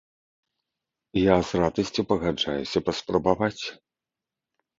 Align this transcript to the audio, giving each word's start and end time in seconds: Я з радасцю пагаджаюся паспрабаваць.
Я 1.21 1.35
з 1.49 1.59
радасцю 1.63 2.01
пагаджаюся 2.13 2.79
паспрабаваць. 2.89 3.61